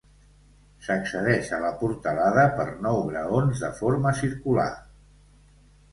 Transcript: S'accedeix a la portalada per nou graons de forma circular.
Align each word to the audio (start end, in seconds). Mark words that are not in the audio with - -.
S'accedeix 0.85 1.51
a 1.57 1.59
la 1.65 1.69
portalada 1.83 2.47
per 2.61 2.67
nou 2.87 2.99
graons 3.13 3.63
de 3.67 3.73
forma 3.83 4.19
circular. 4.25 4.69